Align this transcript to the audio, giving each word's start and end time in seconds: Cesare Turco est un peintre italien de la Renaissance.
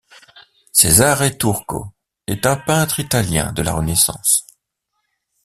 Cesare 0.71 1.37
Turco 1.37 1.91
est 2.25 2.47
un 2.47 2.57
peintre 2.57 2.99
italien 2.99 3.51
de 3.51 3.61
la 3.61 3.73
Renaissance. 3.75 4.47